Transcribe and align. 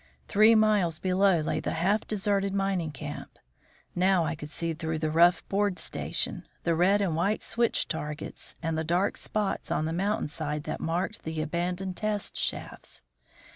Three 0.27 0.55
miles 0.55 0.97
below 0.97 1.41
lay 1.41 1.59
the 1.59 1.73
half 1.75 2.07
deserted 2.07 2.55
mining 2.55 2.89
camp; 2.91 3.37
now 3.93 4.25
I 4.25 4.33
could 4.33 4.49
see 4.49 4.73
the 4.73 5.11
rough 5.11 5.47
board 5.47 5.77
station, 5.77 6.47
the 6.63 6.73
red 6.73 7.01
and 7.01 7.15
white 7.15 7.43
switch 7.43 7.87
targets, 7.87 8.55
and 8.63 8.75
the 8.75 8.83
dark 8.83 9.15
spots 9.15 9.69
on 9.69 9.85
the 9.85 9.93
mountain 9.93 10.27
side 10.27 10.63
that 10.63 10.79
marked 10.79 11.21
the 11.21 11.39
abandoned 11.39 11.97
test 11.97 12.35
shafts. 12.35 13.03